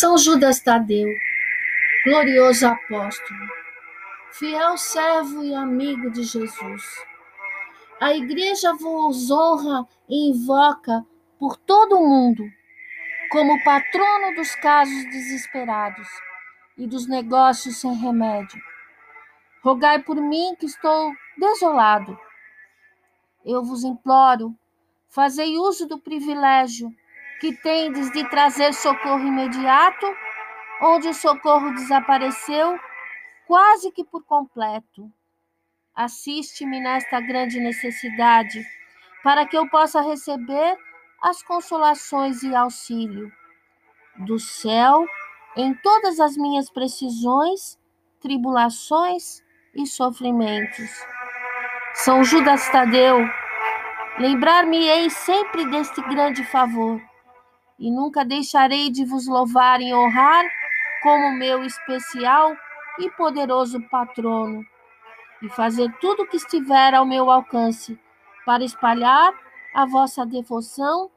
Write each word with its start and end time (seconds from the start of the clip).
São 0.00 0.16
Judas 0.16 0.60
Tadeu, 0.60 1.14
glorioso 2.06 2.66
apóstolo, 2.66 3.46
fiel 4.32 4.78
servo 4.78 5.44
e 5.44 5.54
amigo 5.54 6.10
de 6.10 6.22
Jesus. 6.22 6.82
A 8.00 8.14
igreja 8.14 8.72
vos 8.72 9.30
honra 9.30 9.86
e 10.08 10.30
invoca 10.30 11.04
por 11.38 11.58
todo 11.58 11.98
o 11.98 12.08
mundo 12.08 12.50
como 13.30 13.62
patrono 13.62 14.34
dos 14.36 14.54
casos 14.54 15.04
desesperados 15.10 16.08
e 16.78 16.86
dos 16.86 17.06
negócios 17.06 17.76
sem 17.76 17.92
remédio. 17.92 18.58
Rogai 19.62 20.02
por 20.02 20.16
mim 20.16 20.56
que 20.58 20.64
estou 20.64 21.12
desolado. 21.36 22.18
Eu 23.44 23.62
vos 23.62 23.84
imploro, 23.84 24.56
fazei 25.10 25.58
uso 25.58 25.86
do 25.86 25.98
privilégio 25.98 26.90
que 27.40 27.52
tendes 27.56 28.10
de 28.10 28.28
trazer 28.28 28.74
socorro 28.74 29.26
imediato, 29.26 30.06
onde 30.82 31.08
o 31.08 31.14
socorro 31.14 31.72
desapareceu 31.72 32.78
quase 33.46 33.90
que 33.90 34.04
por 34.04 34.22
completo. 34.24 35.10
Assiste-me 35.94 36.80
nesta 36.80 37.20
grande 37.20 37.58
necessidade, 37.58 38.64
para 39.24 39.46
que 39.46 39.56
eu 39.56 39.68
possa 39.68 40.00
receber 40.00 40.76
as 41.20 41.42
consolações 41.42 42.42
e 42.42 42.54
auxílio 42.54 43.32
do 44.18 44.38
céu 44.38 45.04
em 45.56 45.74
todas 45.74 46.20
as 46.20 46.36
minhas 46.36 46.70
precisões, 46.70 47.78
tribulações 48.20 49.42
e 49.74 49.86
sofrimentos. 49.86 50.90
São 51.94 52.22
Judas 52.22 52.68
Tadeu, 52.70 53.18
lembrar-me-ei 54.18 55.10
sempre 55.10 55.66
deste 55.66 56.00
grande 56.02 56.44
favor, 56.44 57.00
e 57.80 57.90
nunca 57.90 58.24
deixarei 58.24 58.90
de 58.90 59.06
vos 59.06 59.26
louvar 59.26 59.80
e 59.80 59.92
honrar 59.94 60.44
como 61.02 61.32
meu 61.32 61.64
especial 61.64 62.54
e 62.98 63.10
poderoso 63.12 63.80
patrono, 63.88 64.62
e 65.42 65.48
fazer 65.48 65.90
tudo 65.98 66.24
o 66.24 66.26
que 66.26 66.36
estiver 66.36 66.92
ao 66.92 67.06
meu 67.06 67.30
alcance 67.30 67.98
para 68.44 68.62
espalhar 68.62 69.32
a 69.74 69.86
vossa 69.86 70.26
devoção 70.26 71.10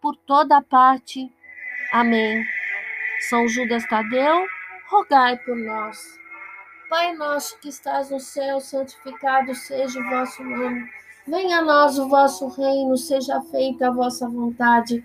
por 0.00 0.16
toda 0.16 0.60
parte. 0.60 1.32
Amém. 1.92 2.44
São 3.28 3.46
Judas 3.46 3.86
Tadeu, 3.86 4.44
rogai 4.90 5.36
por 5.38 5.56
nós. 5.56 6.18
Pai 6.88 7.14
nosso 7.14 7.58
que 7.60 7.68
estás 7.68 8.10
no 8.10 8.18
céu, 8.18 8.60
santificado 8.60 9.54
seja 9.54 10.00
o 10.00 10.08
vosso 10.08 10.42
nome. 10.42 10.88
Venha 11.26 11.58
a 11.58 11.62
nós 11.62 11.98
o 11.98 12.08
vosso 12.08 12.48
reino, 12.48 12.96
seja 12.96 13.40
feita 13.42 13.88
a 13.88 13.92
vossa 13.92 14.26
vontade, 14.26 15.04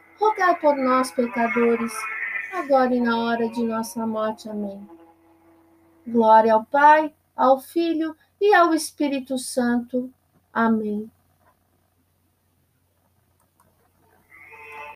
rogai 0.21 0.55
por 0.59 0.77
nós, 0.77 1.11
pecadores, 1.11 1.91
agora 2.53 2.93
e 2.93 3.01
na 3.01 3.17
hora 3.17 3.49
de 3.49 3.63
nossa 3.63 4.05
morte. 4.05 4.47
Amém. 4.47 4.87
Glória 6.07 6.53
ao 6.53 6.63
Pai, 6.63 7.11
ao 7.35 7.59
Filho 7.59 8.15
e 8.39 8.53
ao 8.53 8.71
Espírito 8.71 9.39
Santo. 9.39 10.13
Amém. 10.53 11.09